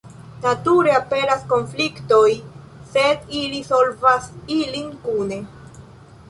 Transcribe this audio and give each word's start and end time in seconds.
Nature, 0.43 0.93
aperas 0.99 1.43
konfliktoj, 1.51 2.31
sed 2.95 3.29
ili 3.41 3.61
solvas 3.69 4.27
ilin 4.57 4.89
kune. 5.07 5.41